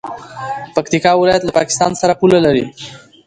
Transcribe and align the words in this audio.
پکتیکا 0.75 1.11
ولایت 1.17 1.43
له 1.45 1.51
پاکستان 1.59 1.91
سره 2.01 2.13
پوله 2.19 2.37
لري. 2.45 2.65